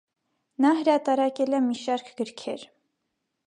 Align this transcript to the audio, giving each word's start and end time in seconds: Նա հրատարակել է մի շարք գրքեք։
Նա 0.65 0.71
հրատարակել 0.79 1.59
է 1.59 1.61
մի 1.67 1.79
շարք 1.85 2.11
գրքեք։ 2.23 2.69